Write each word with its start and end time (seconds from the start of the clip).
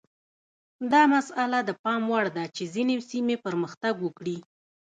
دا 0.91 1.01
مسئله 1.13 1.59
د 1.63 1.69
پام 1.83 2.01
وړ 2.11 2.25
ده 2.35 2.43
چې 2.55 2.63
ځینې 2.73 2.95
سیمې 3.11 3.35
پرمختګ 3.45 3.93
وکړي. 4.01 4.37